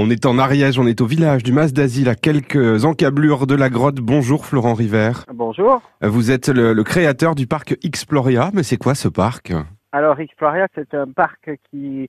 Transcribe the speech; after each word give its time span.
On 0.00 0.10
est 0.10 0.26
en 0.26 0.38
Ariège, 0.38 0.78
on 0.78 0.86
est 0.86 1.00
au 1.00 1.06
village 1.06 1.42
du 1.42 1.52
Mas 1.52 1.72
d'Asile, 1.72 2.08
à 2.08 2.14
quelques 2.14 2.84
encablures 2.84 3.48
de 3.48 3.56
la 3.56 3.68
grotte. 3.68 3.96
Bonjour 3.96 4.46
Florent 4.46 4.74
River. 4.74 5.10
Bonjour. 5.34 5.82
Vous 6.00 6.30
êtes 6.30 6.48
le, 6.48 6.72
le 6.72 6.84
créateur 6.84 7.34
du 7.34 7.48
parc 7.48 7.76
Exploria, 7.82 8.50
mais 8.54 8.62
c'est 8.62 8.76
quoi 8.76 8.94
ce 8.94 9.08
parc? 9.08 9.52
Alors 9.90 10.20
Exploria, 10.20 10.68
c'est 10.76 10.94
un 10.94 11.10
parc 11.10 11.50
qui 11.68 12.06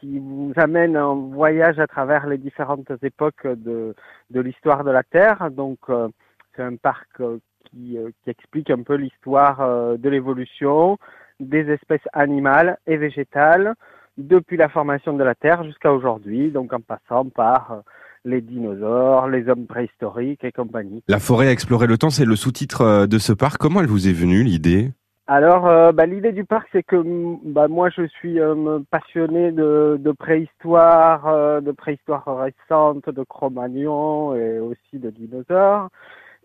qui 0.00 0.18
vous 0.18 0.54
amène 0.56 0.96
en 0.96 1.14
voyage 1.14 1.78
à 1.78 1.86
travers 1.86 2.26
les 2.26 2.38
différentes 2.38 2.90
époques 3.02 3.46
de, 3.46 3.94
de 4.30 4.40
l'histoire 4.40 4.82
de 4.82 4.90
la 4.90 5.02
Terre. 5.02 5.50
Donc 5.50 5.80
euh, 5.90 6.08
c'est 6.54 6.62
un 6.62 6.76
parc 6.76 7.20
euh, 7.20 7.38
qui, 7.64 7.98
euh, 7.98 8.08
qui 8.24 8.30
explique 8.30 8.70
un 8.70 8.82
peu 8.82 8.94
l'histoire 8.94 9.58
de 9.98 10.08
l'évolution 10.08 10.96
des 11.38 11.68
espèces 11.70 12.08
animales 12.14 12.78
et 12.86 12.96
végétales 12.96 13.74
depuis 14.18 14.56
la 14.56 14.68
formation 14.68 15.12
de 15.12 15.24
la 15.24 15.34
Terre 15.34 15.64
jusqu'à 15.64 15.92
aujourd'hui, 15.92 16.50
donc 16.50 16.72
en 16.72 16.80
passant 16.80 17.26
par 17.26 17.72
euh, 17.72 17.76
les 18.24 18.40
dinosaures, 18.40 19.28
les 19.28 19.48
hommes 19.48 19.66
préhistoriques 19.66 20.44
et 20.44 20.52
compagnie. 20.52 21.02
La 21.08 21.18
forêt 21.18 21.48
a 21.48 21.52
exploré 21.52 21.86
le 21.86 21.98
temps, 21.98 22.10
c'est 22.10 22.24
le 22.24 22.36
sous-titre 22.36 22.82
euh, 22.82 23.06
de 23.06 23.18
ce 23.18 23.32
parc. 23.32 23.58
Comment 23.58 23.80
elle 23.80 23.86
vous 23.86 24.08
est 24.08 24.12
venue 24.12 24.42
l'idée? 24.42 24.90
Alors, 25.28 25.66
euh, 25.66 25.90
bah, 25.90 26.06
l'idée 26.06 26.30
du 26.30 26.44
parc, 26.44 26.68
c'est 26.70 26.84
que 26.84 26.94
mm, 26.94 27.40
bah, 27.46 27.66
moi, 27.66 27.90
je 27.90 28.06
suis 28.06 28.38
euh, 28.38 28.78
passionné 28.90 29.50
de, 29.50 29.96
de 29.98 30.12
préhistoire, 30.12 31.26
euh, 31.26 31.60
de 31.60 31.72
préhistoire 31.72 32.24
récente, 32.38 33.10
de 33.10 33.24
Cro-Magnon 33.24 34.36
et 34.36 34.60
aussi 34.60 34.98
de 34.98 35.10
dinosaures. 35.10 35.88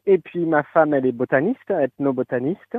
Et 0.05 0.18
puis 0.18 0.46
ma 0.46 0.64
femme, 0.64 0.94
elle 0.94 1.05
est 1.05 1.12
botaniste, 1.12 1.70
ethnobotaniste. 1.70 2.78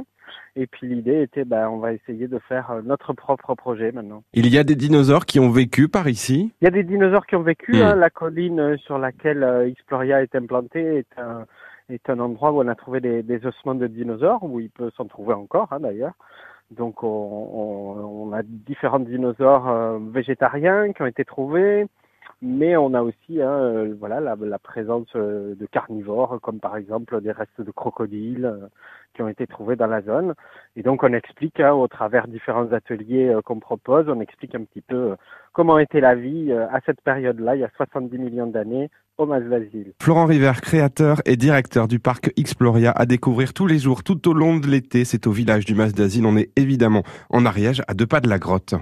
Et 0.56 0.66
puis 0.66 0.88
l'idée 0.88 1.22
était, 1.22 1.44
bah, 1.44 1.70
on 1.70 1.78
va 1.78 1.92
essayer 1.92 2.26
de 2.26 2.38
faire 2.40 2.70
euh, 2.70 2.82
notre 2.82 3.12
propre 3.12 3.54
projet 3.54 3.92
maintenant. 3.92 4.22
Il 4.32 4.48
y 4.48 4.58
a 4.58 4.64
des 4.64 4.76
dinosaures 4.76 5.26
qui 5.26 5.38
ont 5.38 5.50
vécu 5.50 5.88
par 5.88 6.08
ici? 6.08 6.52
Il 6.60 6.64
y 6.64 6.68
a 6.68 6.70
des 6.70 6.84
dinosaures 6.84 7.26
qui 7.26 7.36
ont 7.36 7.42
vécu. 7.42 7.72
Hmm. 7.72 7.82
hein. 7.82 7.94
La 7.94 8.10
colline 8.10 8.60
euh, 8.60 8.76
sur 8.78 8.98
laquelle 8.98 9.42
euh, 9.42 9.68
Exploria 9.68 10.22
est 10.22 10.34
implantée 10.34 10.98
est 10.98 11.18
un, 11.18 11.46
est 11.88 12.08
un 12.08 12.18
endroit 12.18 12.52
où 12.52 12.60
on 12.60 12.68
a 12.68 12.74
trouvé 12.74 13.00
des, 13.00 13.22
des 13.22 13.44
ossements 13.46 13.74
de 13.74 13.86
dinosaures, 13.86 14.42
où 14.42 14.60
il 14.60 14.70
peut 14.70 14.90
s'en 14.96 15.04
trouver 15.06 15.34
encore 15.34 15.68
hein, 15.72 15.80
d'ailleurs. 15.80 16.14
Donc 16.70 17.02
on, 17.02 17.08
on, 17.08 18.28
on 18.28 18.32
a 18.32 18.42
différents 18.42 19.00
dinosaures 19.00 19.68
euh, 19.68 19.98
végétariens 20.10 20.92
qui 20.92 21.02
ont 21.02 21.06
été 21.06 21.24
trouvés, 21.24 21.86
mais 22.42 22.76
on 22.76 22.92
a 22.92 23.02
aussi 23.02 23.40
hein, 23.40 23.48
euh, 23.48 23.94
voilà, 23.98 24.20
la, 24.20 24.36
la 24.36 24.58
présence 24.58 25.06
euh, 25.14 25.54
de 25.54 25.66
carnivores, 25.66 26.40
comme 26.42 26.58
par 26.58 26.76
exemple 26.76 27.20
des 27.20 27.30
restes 27.30 27.60
de 27.60 27.70
crocodiles 27.70 28.44
euh, 28.44 28.66
qui 29.14 29.22
ont 29.22 29.28
été 29.28 29.46
trouvés 29.46 29.76
dans 29.76 29.86
la 29.86 30.02
zone. 30.02 30.34
Et 30.74 30.82
donc 30.82 31.04
on 31.04 31.12
explique 31.12 31.60
hein, 31.60 31.72
au 31.72 31.86
travers 31.86 32.26
différents 32.26 32.72
ateliers 32.72 33.32
qu'on 33.44 33.60
propose, 33.60 34.08
on 34.08 34.20
explique 34.20 34.54
un 34.56 34.64
petit 34.64 34.80
peu 34.80 35.14
comment 35.52 35.78
était 35.78 36.00
la 36.00 36.16
vie 36.16 36.52
à 36.52 36.80
cette 36.84 37.00
période-là, 37.02 37.56
il 37.56 37.60
y 37.60 37.64
a 37.64 37.70
70 37.76 38.18
millions 38.18 38.46
d'années, 38.46 38.90
au 39.18 39.26
Mas 39.26 39.42
d'Asile. 39.42 39.92
Florent 40.00 40.26
River, 40.26 40.52
créateur 40.62 41.20
et 41.26 41.36
directeur 41.36 41.86
du 41.86 41.98
parc 41.98 42.32
Exploria, 42.36 42.90
à 42.92 43.06
découvrir 43.06 43.52
tous 43.52 43.66
les 43.66 43.78
jours, 43.78 44.02
tout 44.02 44.28
au 44.28 44.32
long 44.32 44.56
de 44.56 44.66
l'été. 44.66 45.04
C'est 45.04 45.26
au 45.26 45.32
village 45.32 45.66
du 45.66 45.74
Mas 45.74 45.92
d'Asile. 45.92 46.24
On 46.26 46.36
est 46.36 46.50
évidemment 46.56 47.02
en 47.30 47.44
Ariège, 47.44 47.82
à 47.88 47.94
deux 47.94 48.06
pas 48.06 48.20
de 48.20 48.28
la 48.28 48.38
grotte. 48.38 48.74